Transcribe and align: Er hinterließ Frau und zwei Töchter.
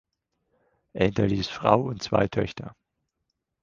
Er 0.93 1.05
hinterließ 1.05 1.47
Frau 1.49 1.81
und 1.83 2.01
zwei 2.01 2.27
Töchter. 2.27 2.75